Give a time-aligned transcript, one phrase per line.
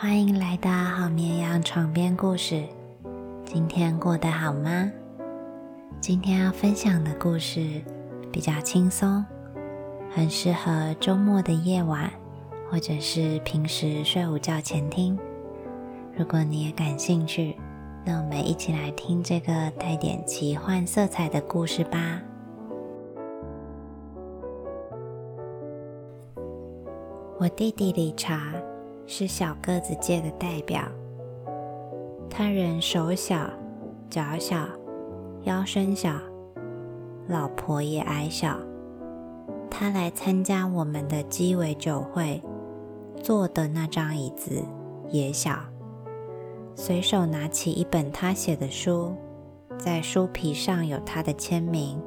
[0.00, 2.62] 欢迎来到好绵羊床边故事。
[3.44, 4.88] 今天过得好吗？
[6.00, 7.82] 今天要分享的故事
[8.30, 9.24] 比较轻松，
[10.08, 12.08] 很适合周末的夜晚，
[12.70, 15.18] 或者是平时睡午觉前听。
[16.16, 17.56] 如果你也感兴趣，
[18.04, 22.22] 那我们一起来听这个带点奇幻色彩的故事吧。
[27.40, 28.52] 我弟弟理查。
[29.10, 30.82] 是小个子界的代表。
[32.28, 33.48] 他人手小、
[34.10, 34.68] 脚小、
[35.44, 36.12] 腰身小，
[37.26, 38.58] 老婆也矮小。
[39.70, 42.40] 他来参加我们的鸡尾酒会，
[43.22, 44.62] 坐的那张椅子
[45.08, 45.58] 也小。
[46.74, 49.14] 随手拿起一本他写的书，
[49.78, 51.98] 在书皮上有他的签名：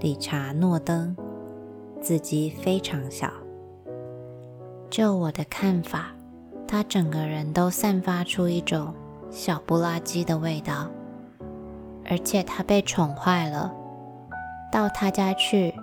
[0.00, 1.16] 理查·诺登，
[2.00, 3.32] 字迹非常小。
[4.90, 6.12] 就我的看法，
[6.66, 8.94] 他整个人都散发出一种
[9.30, 10.88] 小不拉几的味道，
[12.08, 13.72] 而且他被宠坏了。
[14.72, 15.74] 到他家去，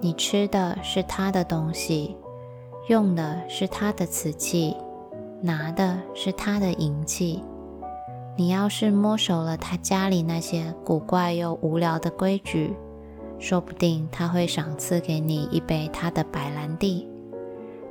[0.00, 2.16] 你吃的是他的东西，
[2.88, 4.76] 用的是他的瓷器，
[5.40, 7.42] 拿的是他的银器。
[8.34, 12.74] 你要是摸熟了他家里那些古怪又无聊的规矩，
[13.38, 17.08] 说不定他会赏赐给你一杯他的白兰地。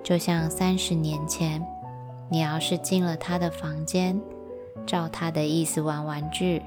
[0.03, 1.65] 就像三十年前，
[2.29, 4.19] 你要是进了他的房间，
[4.85, 6.61] 照他的意思玩玩具，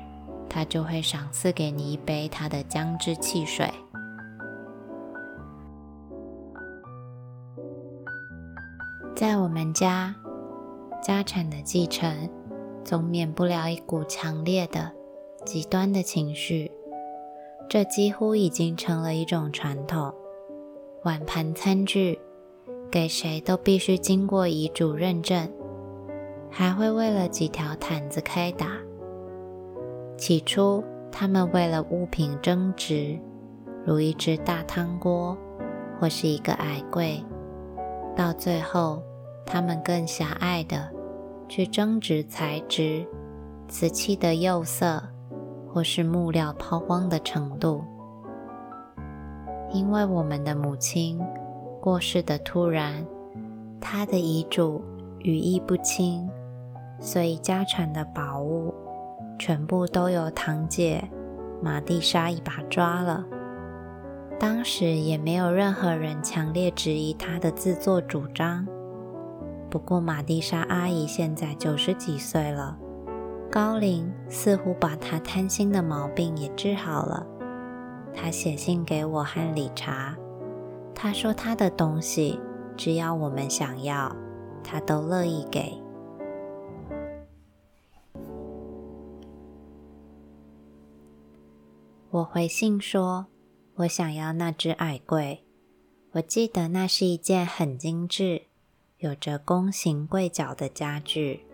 [0.48, 3.68] 他就会赏赐给你一杯他的姜汁汽水。
[9.16, 10.14] 在我们家，
[11.02, 12.28] 家产的继承
[12.84, 14.92] 总免不了一股强烈的、
[15.44, 16.70] 极端的情绪，
[17.68, 20.14] 这几乎已经成了一种传统。
[21.02, 22.18] 碗盘餐具。
[22.94, 25.50] 给谁都必须经过遗嘱认证，
[26.48, 28.68] 还会为了几条毯子开打。
[30.16, 33.18] 起初，他们为了物品争执，
[33.84, 35.36] 如一只大汤锅
[35.98, 37.20] 或是一个矮柜；
[38.14, 39.02] 到最后，
[39.44, 40.88] 他们更狭隘的
[41.48, 43.04] 去争执材质、
[43.66, 45.02] 瓷器的釉色
[45.68, 47.82] 或是木料抛光的程度。
[49.72, 51.20] 因为我们的母亲。
[51.84, 53.06] 过世的突然，
[53.78, 54.82] 他的遗嘱
[55.18, 56.26] 语意不清，
[56.98, 58.72] 所以家产的宝物
[59.38, 61.06] 全部都由堂姐
[61.60, 63.22] 玛蒂莎一把抓了。
[64.40, 68.66] 当时也没有任何人强烈质疑他的自作主张。
[69.68, 72.78] 不过玛蒂莎阿姨现在九十几岁了，
[73.50, 77.26] 高龄似乎把她贪心的毛病也治好了。
[78.14, 80.16] 她写信给我和理查。
[80.94, 82.40] 他说：“他的东西，
[82.76, 84.14] 只要我们想要，
[84.62, 85.78] 他都乐意给。”
[92.10, 93.26] 我回信说
[93.76, 95.44] ：“我想要那只矮柜。
[96.12, 98.42] 我记得那是一件很精致、
[98.98, 101.44] 有着弓形柜角的家具。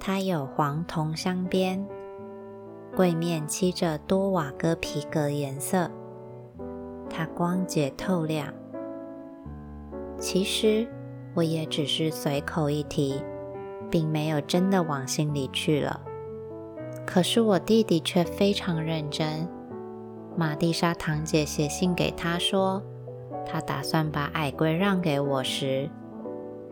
[0.00, 1.86] 它有黄铜镶边，
[2.96, 5.88] 柜面漆着多瓦戈皮革颜色。”
[7.14, 8.52] 它光洁透亮。
[10.18, 10.86] 其实
[11.34, 13.22] 我也只是随口一提，
[13.90, 16.00] 并没有真的往心里去了。
[17.04, 19.48] 可是我弟弟却非常认真。
[20.36, 22.82] 玛蒂莎堂姐写信给他说，
[23.44, 25.90] 他打算把矮柜让给我时，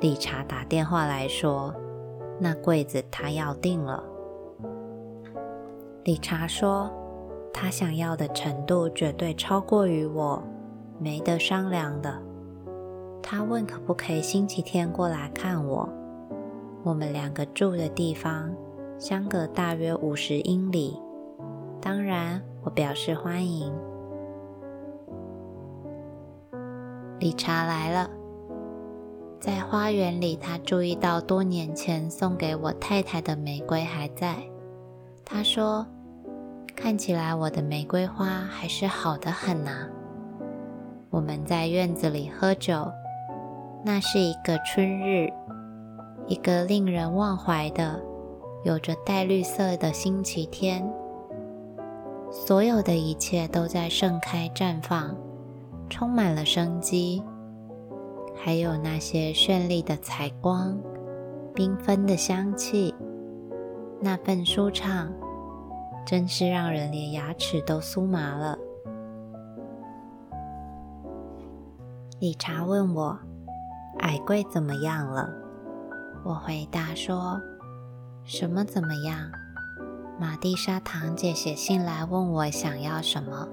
[0.01, 1.75] 理查打电话来说，
[2.39, 4.03] 那柜子他要定了。
[6.05, 6.91] 理查说。
[7.53, 10.43] 他想要的程度绝对超过于我，
[10.99, 12.21] 没得商量的。
[13.23, 15.89] 他问可不可以星期天过来看我。
[16.83, 18.51] 我们两个住的地方
[18.99, 20.99] 相隔大约五十英里，
[21.81, 23.71] 当然我表示欢迎。
[27.19, 28.09] 理查来了，
[29.39, 34.37] 在花园里，他注意到多年前送给我太太的玫瑰还在。
[35.25, 35.87] 他说。
[36.83, 39.87] 看起来我的玫瑰花还是好的很呐。
[41.11, 42.91] 我们在院子里喝酒，
[43.85, 45.29] 那是一个春日，
[46.27, 48.01] 一个令人忘怀的、
[48.65, 50.91] 有着带绿色的星期天。
[52.31, 55.15] 所有的一切都在盛开绽放，
[55.91, 57.23] 充满了生机，
[58.35, 60.81] 还有那些绚丽的彩光、
[61.55, 62.95] 缤纷的香气，
[64.01, 65.13] 那份舒畅。
[66.07, 68.59] 真是让人连牙齿都酥麻了。
[72.19, 73.19] 理查问我
[74.01, 75.31] ：“矮柜怎么样了？”
[76.25, 77.41] 我回答说
[78.25, 79.31] ：“什么怎么样？
[80.19, 83.49] 玛蒂莎堂姐写信来问我想要什么，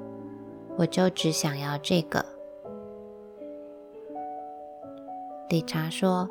[0.78, 2.26] 我就只想要这个。”
[5.48, 6.28] 理查说：“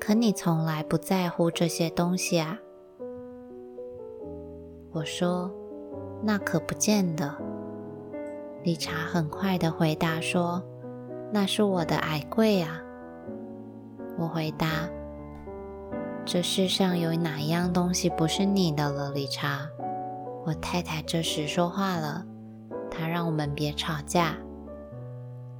[0.00, 2.58] 可你从来不在乎这些东西啊。”
[4.96, 5.50] 我说
[6.24, 7.30] ：“那可不见得。”
[8.64, 10.62] 理查很快的回答说
[11.30, 12.80] ：“那是我的矮柜啊。”
[14.16, 14.88] 我回答
[16.24, 19.68] ：“这世上有哪一样东西不是你的了？”理查，
[20.46, 22.24] 我太太这时说话了，
[22.90, 24.34] 她让我们别吵架。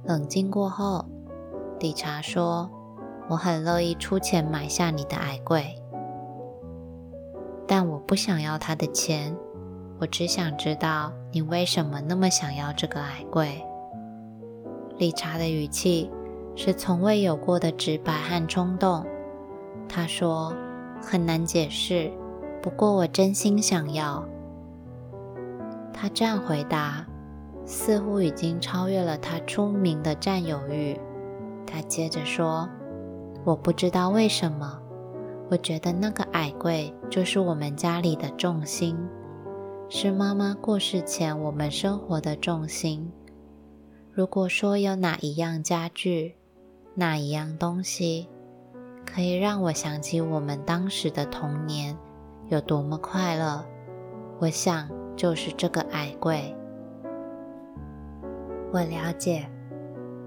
[0.03, 1.05] 冷静过后，
[1.79, 2.67] 理查说
[3.29, 5.79] ：“我很乐意出钱买下你的矮柜，
[7.67, 9.35] 但我不想要他的钱，
[9.99, 13.63] 我只想知道你为什么那么想要这个矮柜。”
[14.97, 16.09] 理查的语气。
[16.59, 19.05] 是从未有过的直白和冲动。
[19.87, 20.51] 他说
[20.99, 22.11] ：“很难解释，
[22.63, 24.25] 不过我真心想要。”
[25.93, 27.05] 他这样回答，
[27.63, 30.99] 似乎已经超越了他出名的占有欲。
[31.67, 32.67] 他接着说
[33.45, 34.81] ：“我不知道为什么，
[35.49, 38.97] 我觉得那个矮柜就是我们家里的重心，
[39.87, 43.09] 是妈妈过世前我们生活的重心。
[44.11, 46.35] 如果说有哪一样家具，
[46.95, 48.27] 哪一样东西
[49.05, 51.97] 可以让我想起我们当时的童年
[52.49, 53.63] 有多么快乐。
[54.39, 56.53] 我想就是这个矮柜。
[58.73, 59.49] 我了解，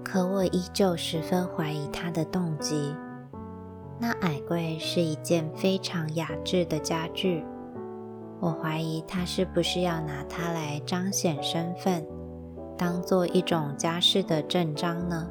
[0.03, 2.95] 可我依旧十分怀疑他的动机。
[4.01, 7.45] 那矮柜是一件非常雅致的家具，
[8.39, 12.03] 我怀疑他是不是要拿它来彰显身份，
[12.75, 15.29] 当做一种家世的证章呢？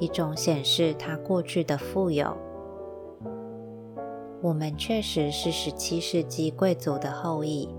[0.00, 2.36] 一种显示他过去的富有。
[4.42, 7.72] 我们确实是十七世纪贵族的后裔。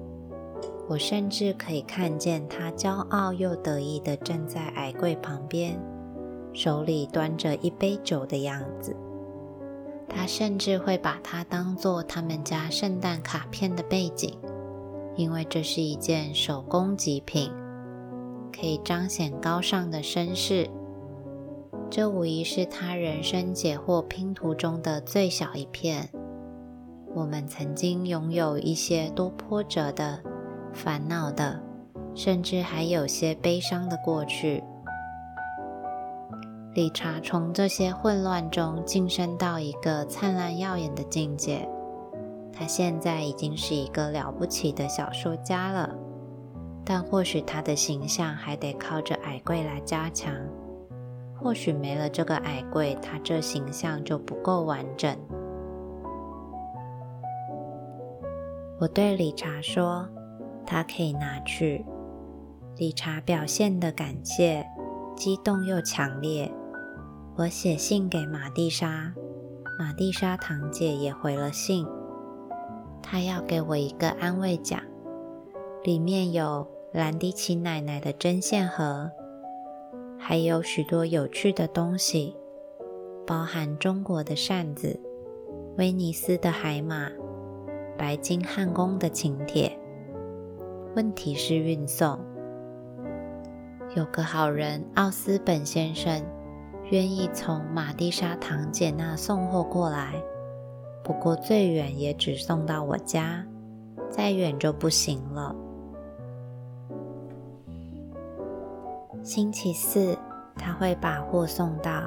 [0.88, 5.78] 我甚至可以看见他骄傲又得意地站在矮柜旁边，
[6.54, 8.96] 手里端着一杯酒的样子。
[10.10, 14.38] 他甚至会把它当做他们家圣诞卡片的背景，
[15.16, 17.52] 因为这是一件手工极品，
[18.52, 20.70] 可以彰显高尚的绅士。
[21.90, 26.10] 这无疑是他人生解惑拼图中的最小一片。
[27.16, 30.22] 我们曾经拥有一些多波折的、
[30.74, 31.62] 烦恼的，
[32.14, 34.64] 甚至还有些悲伤的过去。
[36.78, 41.68] 理查从这些混乱中晋升到一个灿烂耀眼的境界。
[42.54, 45.96] 他现在已经是一个了不起的小说家了，
[46.86, 50.32] 但或许他的形象还得靠着矮柜来加强。
[51.36, 55.18] 或许没了这个矮柜，他这形象就不够完整。
[58.80, 60.08] 我对理查说
[60.64, 61.84] ：“他可以拿去。”
[62.78, 64.64] 理查表现的感谢，
[65.16, 66.54] 激动又强烈。
[67.38, 69.14] 我写信给玛蒂莎，
[69.78, 71.86] 玛蒂莎堂姐也回了信。
[73.00, 74.82] 她要给我一个安慰奖，
[75.84, 79.12] 里面有兰迪奇奶奶的针线盒。
[80.18, 82.36] 还有许多有趣的东西，
[83.28, 85.00] 包含中国的扇子、
[85.78, 87.08] 威尼斯的海马、
[88.00, 89.78] 白金汉宫的请帖。
[90.96, 92.20] 问题是运送。
[93.96, 96.20] 有个好人奥斯本先生
[96.90, 100.14] 愿意从马蒂莎堂姐那送货过来，
[101.04, 103.46] 不过最远也只送到我家，
[104.10, 105.54] 再远就不行了。
[109.22, 110.18] 星期四
[110.56, 112.04] 他会把货送到，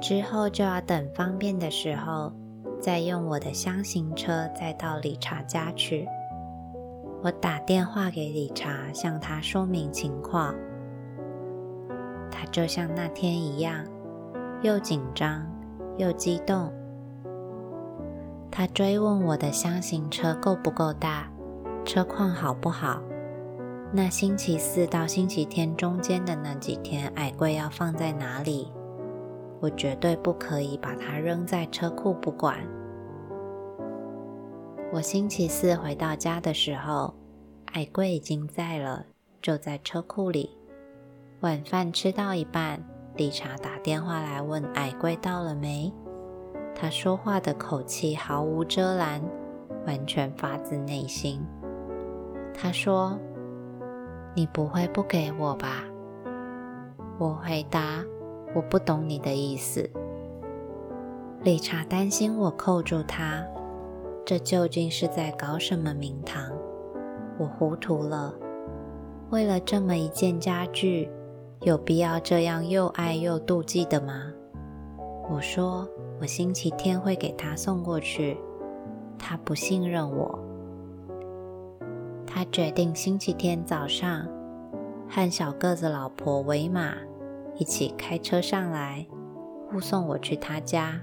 [0.00, 2.32] 之后就要等方便的时候，
[2.80, 6.08] 再用我的箱型车再到理查家去。
[7.22, 10.52] 我打电话给理查，向他说明情况。
[12.50, 13.84] 就像那天一样，
[14.62, 15.46] 又紧张
[15.98, 16.72] 又激动。
[18.50, 21.30] 他追问我的箱型车够不够大，
[21.84, 23.02] 车况好不好。
[23.92, 28.72] 那星期四到星期天中间的那几天，矮柜要放在哪里？
[29.60, 32.58] 我绝对不可以把它扔在车库不管。
[34.92, 37.12] 我星期四回到家的时候，
[37.72, 39.04] 矮柜已经在了，
[39.42, 40.55] 就在车库里。
[41.40, 42.82] 晚饭吃到一半，
[43.16, 45.92] 理查打电话来问矮柜到了没。
[46.74, 49.22] 他说话的口气毫无遮拦，
[49.86, 51.44] 完全发自内心。
[52.54, 53.18] 他说。
[54.38, 55.82] 你不会不给我吧？
[57.18, 58.04] 我回答
[58.54, 59.88] ：“我不懂你的意思。”
[61.40, 63.42] 理查担心我扣住他，
[64.26, 66.52] 这究竟是在搞什么名堂？
[67.38, 68.34] 我糊涂了。
[69.30, 71.10] 为了这么一件家具，
[71.62, 74.30] 有必要这样又爱又妒忌的吗？
[75.28, 75.88] 我说
[76.20, 78.38] 我星期天会给他送过去。
[79.18, 80.38] 他不信任我。
[82.26, 84.28] 他决定星期天早上
[85.08, 86.92] 和小个子老婆维玛
[87.56, 89.06] 一起开车上来，
[89.70, 91.00] 护送我去他家。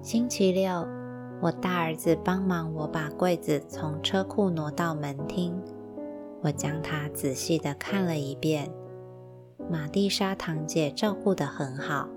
[0.00, 0.86] 星期六，
[1.40, 5.60] 我大儿子帮忙我把柜子从车库挪到门厅，
[6.42, 8.70] 我将它仔细的看了一遍。
[9.70, 12.08] 玛蒂莎堂姐照顾得很好，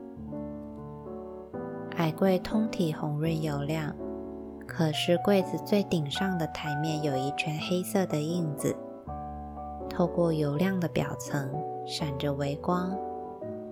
[1.98, 3.96] 矮柜通体红润油亮。
[4.68, 8.76] 可是柜子最顶上的台面有一圈黑色的印子，
[9.88, 11.48] 透过油亮的表层
[11.86, 12.98] 闪着微光，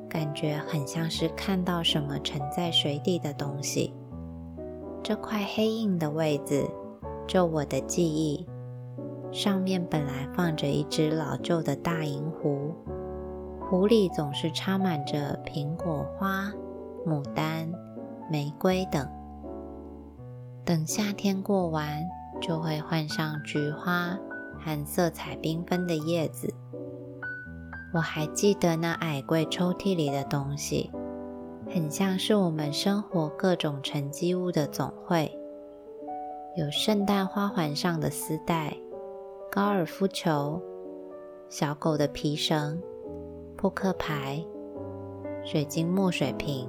[0.07, 3.91] 感觉很像是看到什么沉在水底的东西。
[5.01, 6.63] 这块黑印的位置，
[7.27, 8.45] 就我的记忆，
[9.33, 12.71] 上面本来放着一只老旧的大银壶，
[13.59, 16.53] 壶里总是插满着苹果花、
[17.03, 17.67] 牡丹、
[18.29, 19.09] 玫瑰等。
[20.63, 22.07] 等夏天过完，
[22.39, 24.15] 就会换上菊花
[24.59, 26.53] 和色彩缤纷的叶子。
[27.91, 30.91] 我还记得那矮柜抽屉里的东西，
[31.73, 35.35] 很像是我们生活各种沉积物的总汇。
[36.55, 38.77] 有圣诞花环上的丝带、
[39.55, 40.59] 高尔夫球、
[41.47, 42.81] 小狗的皮绳、
[43.55, 44.43] 扑克牌、
[45.45, 46.67] 水晶墨水瓶。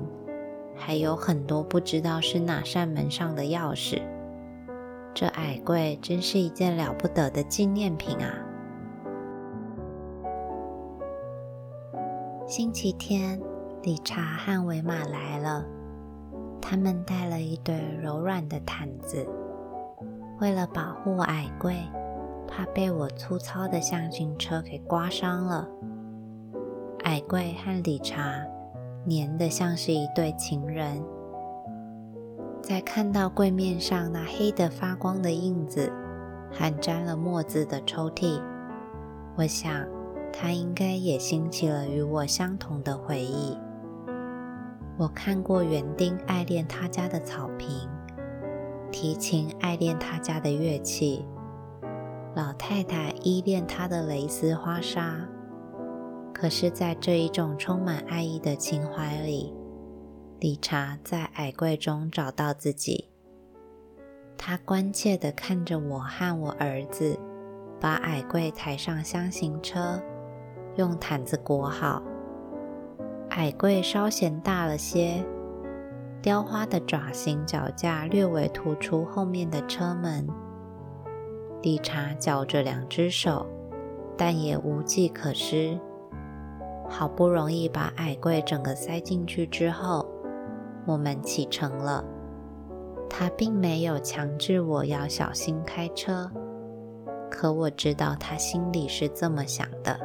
[0.76, 4.02] 还有很多不知道是哪扇门上的钥匙。
[5.14, 8.34] 这矮柜真是一件了不得的纪念品啊！
[12.46, 13.40] 星期天，
[13.82, 15.64] 理查和维玛来了，
[16.60, 19.26] 他们带了一堆柔软的毯子。
[20.38, 21.76] 为了保护矮柜，
[22.46, 25.68] 怕被我粗糙的箱型车给刮伤了，
[27.04, 28.44] 矮柜和理查。
[29.06, 31.04] 粘得像是一对情人，
[32.62, 35.92] 在看到柜面上那黑的发光的印子
[36.50, 38.40] 和沾了墨渍的抽屉，
[39.36, 39.86] 我想
[40.32, 43.58] 他应该也兴起了与我相同的回忆。
[44.96, 47.86] 我看过园丁爱恋他家的草坪，
[48.90, 51.26] 提琴爱恋他家的乐器，
[52.34, 55.26] 老太太依恋他的蕾丝花纱。
[56.32, 59.54] 可是，在这一种充满爱意的情怀里，
[60.40, 63.08] 理查在矮柜中找到自己。
[64.36, 67.16] 他关切地看着我和我儿子，
[67.80, 70.02] 把矮柜抬上箱型车，
[70.74, 72.02] 用毯子裹好。
[73.30, 75.24] 矮柜稍显大了些，
[76.20, 80.28] 雕花的爪形脚架略微突出后面的车门。
[81.64, 83.46] 理查绞着两只手，
[84.18, 85.80] 但也无计可施。
[86.86, 90.06] 好不容易把矮柜整个塞进去之后，
[90.84, 92.04] 我们启程了。
[93.08, 96.30] 他并没有强制我要小心开车，
[97.30, 99.98] 可我知道他心里是这么想的。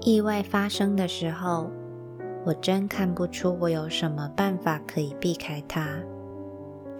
[0.00, 1.70] 意外发生的时候，
[2.46, 5.86] 我真看不出我有什么办法可以避开它。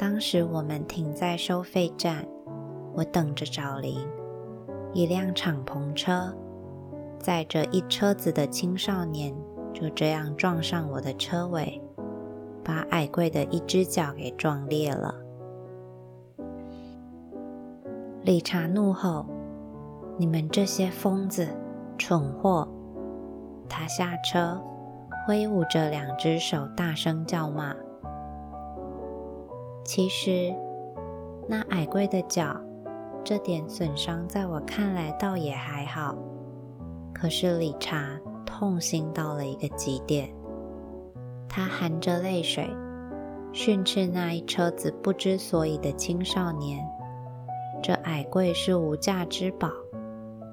[0.00, 2.26] 当时我们停在收费站，
[2.94, 3.98] 我等着找零。
[4.94, 6.34] 一辆敞篷车
[7.18, 9.30] 载着一车子的青少年，
[9.74, 11.78] 就这样撞上我的车尾，
[12.64, 15.14] 把矮柜的一只脚给撞裂了。
[18.22, 19.26] 理查怒吼
[20.16, 21.46] ：“你们这些疯子、
[21.98, 22.66] 蠢货！”
[23.68, 24.58] 他下车，
[25.26, 27.76] 挥舞着两只手，大声叫骂。
[29.92, 30.54] 其实，
[31.48, 32.56] 那矮柜的脚。
[33.24, 36.16] 这点损伤在我看来倒也还好，
[37.12, 38.16] 可是理查
[38.46, 40.32] 痛心到了一个极点，
[41.48, 42.70] 他含着泪水
[43.52, 46.78] 训斥那一车子不知所以的青少年。
[47.82, 49.68] 这矮柜是无价之宝，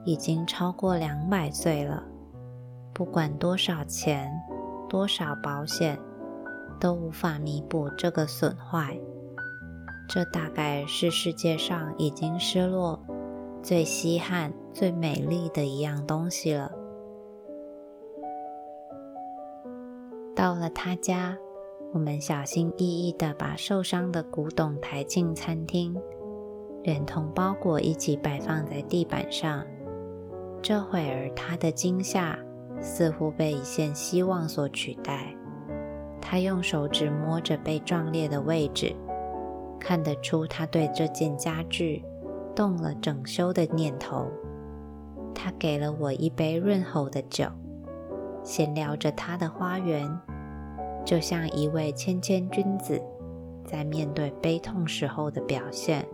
[0.04, 2.04] 已经超过两百岁了，
[2.92, 4.32] 不管多少钱、
[4.90, 5.96] 多少保险，
[6.80, 9.00] 都无法弥补这个损坏。
[10.08, 13.00] 这大概是世界上已经失落
[13.62, 16.72] 最稀罕、最美丽的一样东西了。
[20.34, 21.38] 到了他家，
[21.94, 25.96] 我们小心翼翼地把受伤的古董抬进餐厅，
[26.84, 29.66] 连同包裹一起摆放在地板上。
[30.62, 32.38] 这会儿他的惊吓
[32.80, 35.36] 似乎被一线希望所取代。
[36.22, 38.96] 他用手指摸着被撞裂的位置，
[39.80, 42.04] 看得出他对这件家具
[42.56, 44.28] 动了整修的念头。
[45.34, 47.46] 他给了我一杯润喉的酒，
[48.44, 50.10] 闲聊着他的花园，
[51.06, 53.02] 就像一位谦谦君子
[53.64, 56.06] 在面对悲痛时候的表现。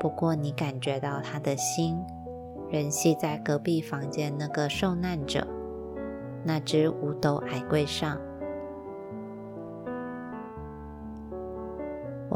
[0.00, 1.98] 不过，你感觉到他的心
[2.70, 5.46] 仍系在隔壁房间那个受难者
[6.44, 8.18] 那只五斗矮柜上。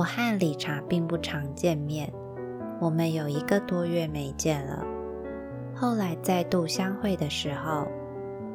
[0.01, 2.11] 我和理查并不常见面，
[2.81, 4.83] 我们有一个多月没见了。
[5.75, 7.87] 后来再度相会的时候，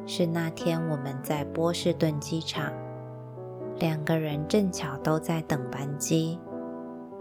[0.08, 2.72] 是那天我们在波士顿机场，
[3.78, 6.36] 两个人正巧都在等班机。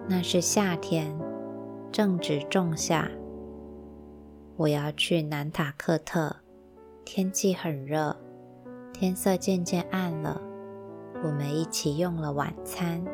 [0.08, 1.16] 那是夏天，
[1.92, 3.08] 正值仲夏。
[4.56, 6.36] 我要去南塔克特，
[7.06, 8.18] 天气很热，
[8.92, 10.42] 天色渐渐暗了。
[11.24, 13.06] 我们一起用了晚餐。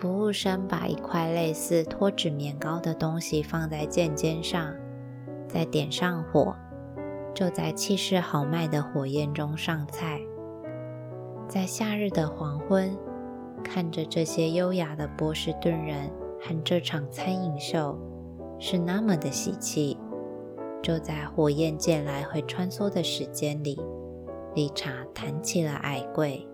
[0.00, 4.74] 服务生把一块类似脱脂棉膏的东西放在剑尖上，
[5.46, 6.56] 再点上火，
[7.34, 10.18] 就在气势豪迈的火焰中上菜。
[11.46, 12.96] 在夏日的黄昏，
[13.62, 17.94] 看着这些优雅的波士顿人和这场餐饮秀，
[18.58, 19.98] 是那么的喜气。
[20.82, 23.78] 就在火焰剑来回穿梭的时间里，
[24.54, 26.46] 理查弹起了矮柜。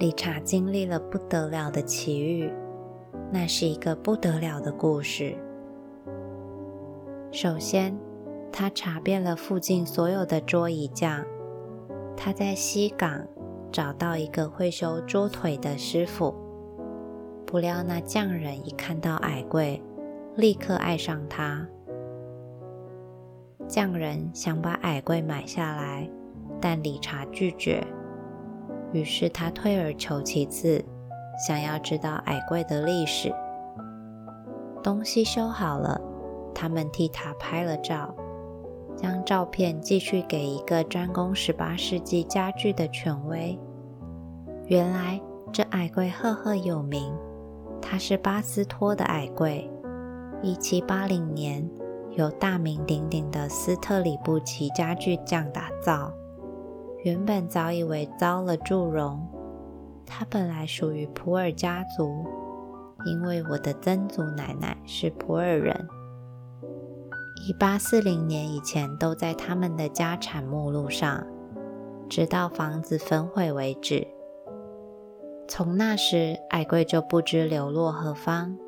[0.00, 2.50] 理查经历了不得了的奇遇，
[3.30, 5.36] 那是一个不得了的故事。
[7.30, 7.94] 首先，
[8.50, 11.22] 他查遍了附近所有的桌椅匠，
[12.16, 13.26] 他在西港
[13.70, 16.34] 找到一个会修桌腿的师傅。
[17.46, 19.82] 不料那匠人一看到矮柜，
[20.34, 21.68] 立刻爱上他。
[23.68, 26.10] 匠人想把矮柜买下来，
[26.58, 27.86] 但理查拒绝。
[28.92, 30.84] 于是他退而求其次，
[31.46, 33.32] 想要知道矮柜的历史。
[34.82, 36.00] 东西修好了，
[36.54, 38.14] 他们替他拍了照，
[38.96, 43.58] 将照片寄去给一个专攻十八世纪家具的权威。
[44.66, 45.20] 原来
[45.52, 47.12] 这矮柜赫赫有名，
[47.80, 49.70] 它是巴斯托的矮柜，
[50.42, 51.68] 一七八零年
[52.12, 56.12] 由大名鼎鼎的斯特里布奇家具匠打造。
[57.02, 59.26] 原本早以为遭了祝融，
[60.04, 62.26] 他本来属于普尔家族，
[63.06, 65.88] 因为我的曾祖奶奶是普尔人。
[67.48, 71.26] 一八四零年以前都在他们的家产目录上，
[72.06, 74.06] 直到房子焚毁为止。
[75.48, 78.58] 从那时，矮柜就不知流落何方。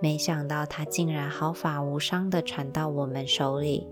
[0.00, 3.86] 没想到它竟然毫发无伤地传到我们手里。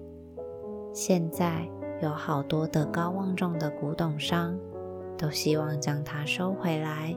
[0.94, 1.68] 现在。
[2.00, 4.56] 有好多德高望重的古董商
[5.16, 7.16] 都希望将它收回来，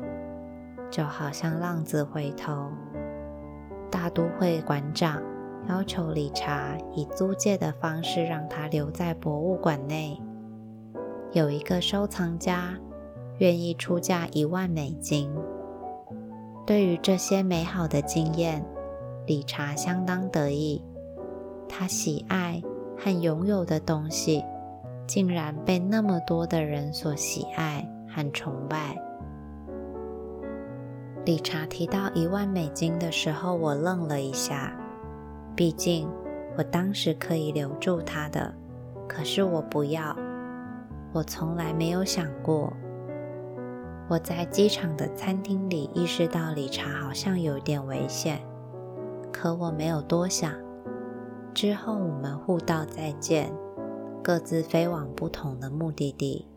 [0.90, 2.70] 就好像浪子回头。
[3.92, 5.22] 大都会馆长
[5.70, 10.20] 要求理查以租借的方式让它留在博物馆内。
[11.32, 12.76] 有一个收藏家
[13.38, 15.32] 愿意出价一万美金。
[16.66, 18.66] 对于这些美好的经验，
[19.28, 20.84] 理查相当得意。
[21.70, 22.62] 他喜爱
[22.98, 24.44] 和拥有的东西。
[25.12, 28.98] 竟然被那么多的人所喜爱和崇拜。
[31.26, 34.74] 理查提到一万美金的时候，我愣了一下。
[35.54, 36.08] 毕竟
[36.58, 38.54] 我当时可以留住他的，
[39.06, 40.16] 可是我不要。
[41.12, 42.72] 我从来没有想过。
[44.08, 48.40] 我在机场的餐厅里意识到理查好像有点危险，
[49.30, 50.54] 可我没有多想。
[51.54, 53.52] 之后我们互道再见。
[54.24, 56.48] 各自飞往不同的目的地。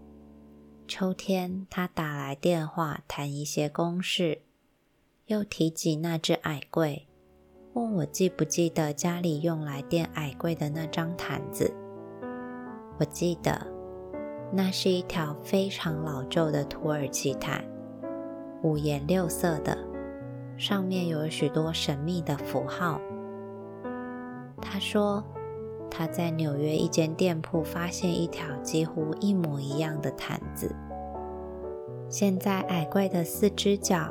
[0.86, 4.42] 秋天，他打来电话谈一些公事，
[5.26, 7.08] 又提及那只矮柜，
[7.72, 11.72] 问我记不记得家里用来垫矮柜的那张毯子。
[12.98, 13.66] 我记得，
[14.52, 17.64] 那是一条非常老旧的土耳其毯，
[18.62, 19.78] 五颜六色的，
[20.58, 23.00] 上面有许多神秘的符号。
[24.60, 25.24] 他说。
[25.96, 30.74] 他在纽约一间店铺发现一条几乎一模一样的毯子。
[32.08, 34.10] 现在矮怪的四只脚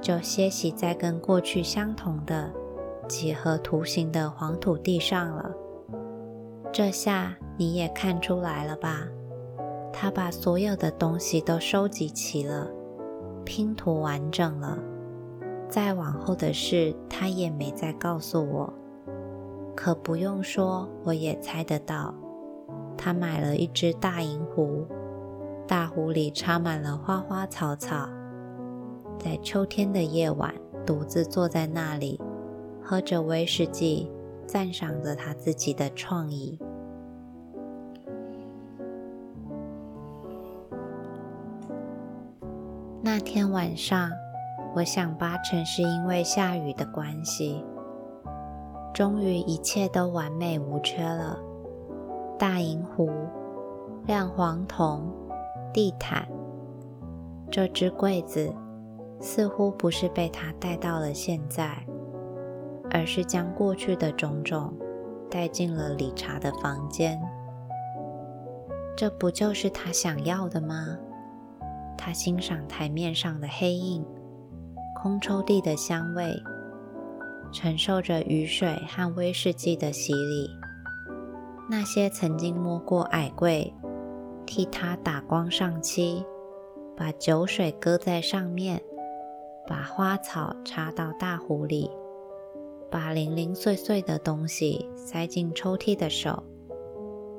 [0.00, 2.52] 就歇息在跟过去相同的
[3.06, 5.52] 几何图形的黄土地上了。
[6.72, 9.06] 这下你也看出来了吧？
[9.92, 12.68] 他把所有的东西都收集齐了，
[13.44, 14.76] 拼图完整了。
[15.68, 18.72] 再往后的事，他也没再告诉我。
[19.74, 22.14] 可不用说，我也猜得到，
[22.96, 24.86] 他买了一只大银壶，
[25.66, 28.08] 大壶里插满了花花草草，
[29.18, 30.54] 在秋天的夜晚，
[30.86, 32.20] 独自坐在那里，
[32.82, 34.10] 喝着威士忌，
[34.46, 36.58] 赞赏着他自己的创意。
[43.04, 44.10] 那天晚上，
[44.76, 47.64] 我想八成是因为下雨的关系。
[48.92, 51.38] 终于一切都完美无缺了。
[52.38, 53.10] 大银壶、
[54.06, 55.10] 亮黄铜、
[55.72, 56.28] 地毯，
[57.50, 58.52] 这只柜子
[59.20, 61.78] 似乎不是被他带到了现在，
[62.90, 64.74] 而是将过去的种种
[65.30, 67.20] 带进了理查的房间。
[68.94, 70.98] 这不就是他想要的吗？
[71.96, 74.04] 他欣赏台面上的黑印、
[75.00, 76.34] 空抽屉的香味，
[77.52, 80.50] 承受着雨水和威士忌的洗礼。
[81.70, 83.72] 那些曾经摸过矮柜，
[84.46, 86.24] 替他打光上漆，
[86.96, 88.82] 把酒水搁在上面，
[89.66, 91.90] 把花草插到大壶里，
[92.90, 96.42] 把零零碎碎的东西塞进抽屉的手，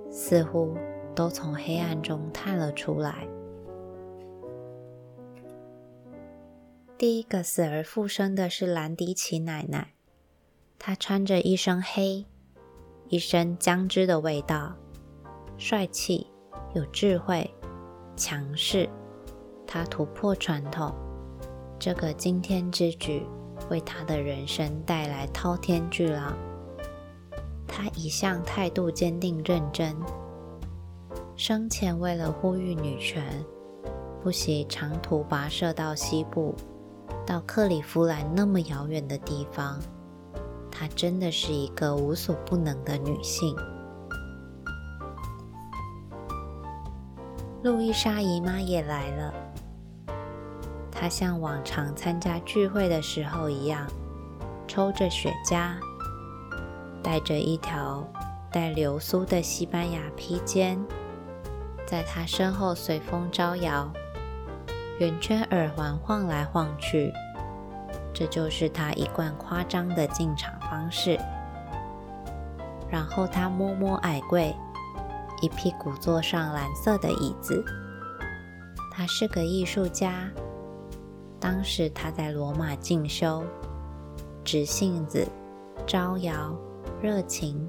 [0.10, 0.76] 似乎
[1.14, 3.28] 都从黑暗中探了出来。
[6.98, 9.93] 第一个死而复生的是兰迪奇奶奶，
[10.86, 12.26] 他穿着一身黑，
[13.08, 14.74] 一身姜汁的味道，
[15.58, 16.28] 帅气、
[16.74, 17.50] 有智慧、
[18.18, 18.90] 强势。
[19.66, 20.94] 他突破传统，
[21.80, 23.26] 这个惊天之举
[23.70, 26.38] 为他的人生带来滔天巨浪。
[27.66, 29.96] 他一向态度坚定认真，
[31.38, 33.24] 生前为了呼吁女权，
[34.22, 36.54] 不惜长途跋涉到西部。
[37.26, 39.80] 到克里夫兰那么遥远的地方，
[40.76, 43.56] 她真的是一个无所不能的女性。
[47.62, 49.34] 路易莎姨妈也来了，
[50.92, 53.88] 她像往常参加聚会的时候一样，
[54.68, 55.76] 抽着雪茄，
[57.04, 58.06] 带着一条
[58.52, 60.84] 带流苏的西班牙披肩，
[61.86, 63.90] 在她身后随风招摇。
[65.00, 67.14] 圆圈耳环晃来晃去，
[68.14, 71.20] 这就是他一贯夸张的进场方式。
[72.90, 74.56] 然后他摸摸矮柜，
[75.42, 77.66] 一屁股坐上蓝色的椅子。
[78.92, 80.30] 他是个艺术家，
[81.40, 83.44] 当时他在罗马进修，
[84.44, 85.28] 直性子、
[85.88, 86.56] 招摇、
[87.02, 87.68] 热情，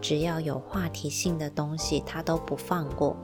[0.00, 3.14] 只要有话题性的东西，他都不放过。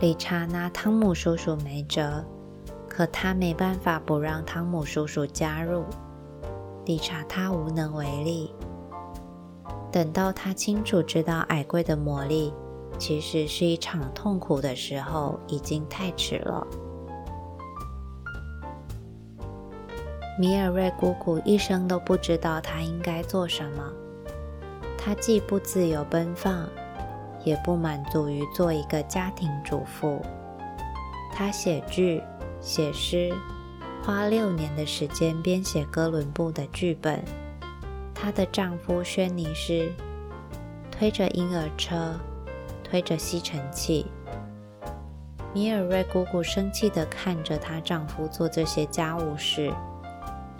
[0.00, 2.24] 理查拿汤姆叔叔没辙，
[2.96, 5.84] 可他没办法不让汤姆叔叔加入。
[6.86, 8.54] 理查他无能为力。
[9.92, 12.54] 等到他清楚知道矮柜的魔力
[12.98, 16.66] 其实是一场痛苦的时候，已经太迟了。
[20.38, 23.92] 米尔瑞姑姑一生都不知道她应该做什么。
[24.96, 26.66] 她既不自由奔放。
[27.44, 30.20] 也不满足于做一个家庭主妇，
[31.32, 32.20] 她写剧、
[32.66, 33.32] 写诗，
[34.02, 37.24] 花六年的时间编写哥伦布的剧本。
[38.12, 39.92] 她的丈夫轩尼诗
[40.90, 42.18] 推着婴儿车，
[42.82, 44.04] 推着吸尘器。
[45.54, 49.72] 米尔瑞姑姑生气地看着她丈夫做这些家务事，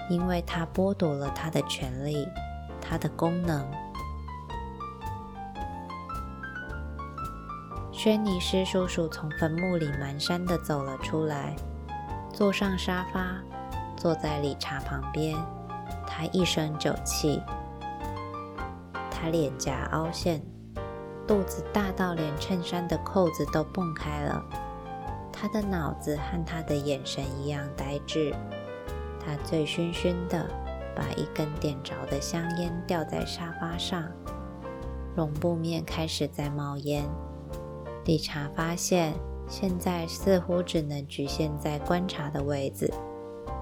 [0.09, 2.25] 因为他剥夺了她的权利，
[2.81, 3.69] 她的功能。
[7.90, 11.57] 轩尼诗叔叔从坟墓里蹒跚地走了出来，
[12.37, 13.35] 坐上沙发，
[13.96, 15.35] 坐在理查旁边。
[16.07, 17.40] 他一身酒气，
[19.11, 20.42] 他脸颊凹陷，
[21.27, 24.44] 肚子大到连衬衫的扣子都蹦开了。
[25.33, 28.35] 他的脑子和他的眼神一样呆滞。
[29.18, 30.46] 他醉醺醺的，
[30.94, 34.05] 把一根点着的香烟吊在沙发上，
[35.16, 37.09] 绒布面开始在冒烟。
[38.05, 39.14] 理查发现，
[39.49, 42.93] 现在似乎只能局限在观察的位置。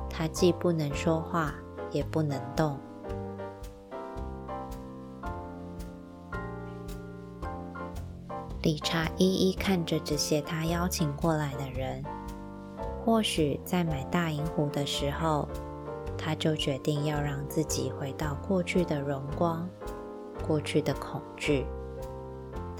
[0.08, 1.54] 他既不能说话，
[1.90, 2.78] 也不能动。
[8.62, 12.02] 理查一一看着这些他邀请过来的人。
[13.04, 15.46] 或许在买大银壶的时候，
[16.16, 19.68] 他就决定要让自己回到过去的荣光，
[20.46, 21.66] 过去的恐惧。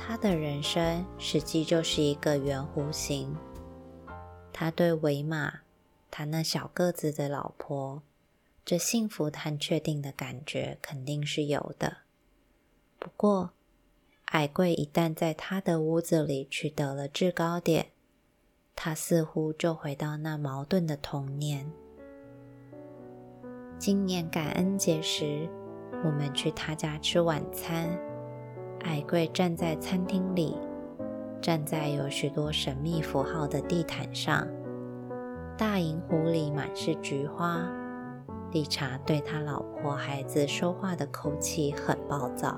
[0.07, 3.35] 他的人生实际就是一个圆弧形。
[4.53, 5.61] 他对维玛，
[6.11, 8.03] 他那小个子的老婆，
[8.67, 11.97] 这幸福和确定的感觉肯定是有的。
[12.99, 13.53] 不过，
[14.27, 17.87] 矮贵一旦在他的屋子里取得了制高点，
[18.77, 21.73] 他似乎就回到那矛盾的童年。
[23.79, 25.49] 今年感恩节时，
[26.05, 27.99] 我们去他家吃晚餐。
[28.85, 30.57] 矮贵站在餐厅里，
[31.41, 34.47] 站在有许多神秘符号的地毯上。
[35.57, 37.61] 大银壶里满是菊花。
[38.53, 42.57] 理查对他老婆孩子说话的口气很暴躁。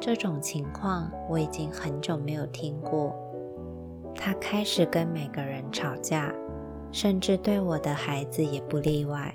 [0.00, 3.14] 这种情况我已经很久没有听过。
[4.14, 6.34] 他开始跟每个人吵架，
[6.90, 9.32] 甚至对我的孩子也不例外。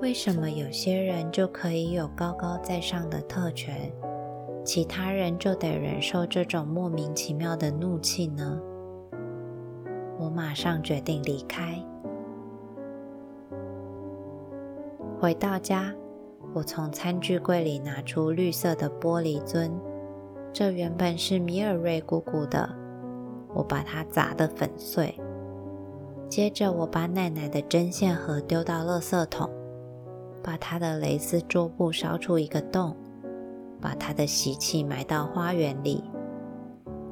[0.00, 3.92] 为什么有些人就可以有高高在上的特权，
[4.66, 8.60] 其他人就得忍受这种莫名其妙的怒气呢？
[10.18, 11.80] 我马上决定离开。
[15.20, 15.94] 回到家，
[16.52, 19.70] 我从餐具柜里拿出绿色的玻璃樽，
[20.52, 22.68] 这原本是米尔瑞姑姑的，
[23.54, 25.14] 我把它砸得粉碎。
[26.28, 29.48] 接着，我把奶奶的针线盒丢到垃圾桶。
[30.42, 32.96] 把她的蕾丝桌布烧出一个洞，
[33.86, 36.02] 把他的习器埋到花园里，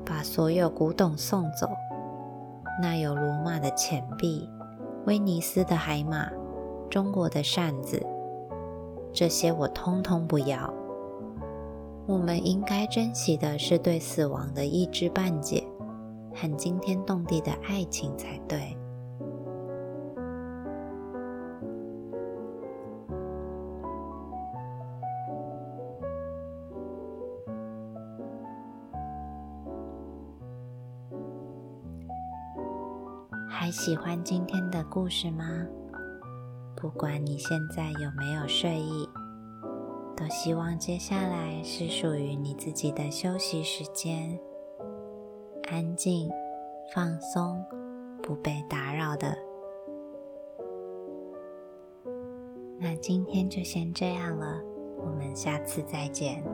[0.04, 1.70] 把所有古董送走。
[2.82, 4.50] 那有罗马的钱币、
[5.06, 6.28] 威尼斯的海马、
[6.90, 8.04] 中国的扇子，
[9.12, 10.74] 这些我通通不要。
[12.08, 15.62] 我们应该珍惜的是对死亡的一知半解，
[16.34, 18.76] 很惊天动地的爱情才对。
[33.64, 35.46] 还喜欢今天的故事吗？
[36.76, 39.08] 不管你现在有没有睡意，
[40.14, 44.38] 都希望接下来是属于你自己的休息时间，
[45.70, 46.30] 安静、
[46.94, 47.64] 放松、
[48.22, 49.34] 不被打扰的。
[52.78, 54.60] 那今天就先这样了，
[54.98, 56.44] 我们下次再见。